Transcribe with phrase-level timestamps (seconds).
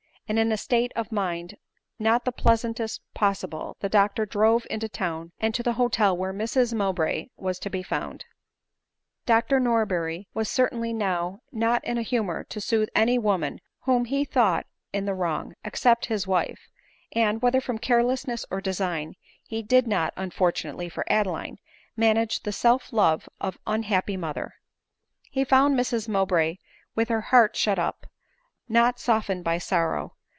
[0.29, 1.57] And in a state of mind
[1.99, 6.73] not the pleasantest possible the doctor drove into town, and to the hotel where Mrs
[6.73, 8.23] Mowbray was to be found.
[9.25, 14.23] Dr Norberry was 'certainly now not in a humor to sooth any woman whom he
[14.23, 16.69] thought in the wrong, except his wife;
[17.11, 21.57] and, whether from carelessness or design, he did not, unfortunately for Adeline,
[21.97, 24.53] manage the self love of her unhappy mother.
[25.29, 26.55] He found Mrs Mowbray
[26.95, 28.05] with her heart shut up,
[28.69, 30.15] not softened by sorrow.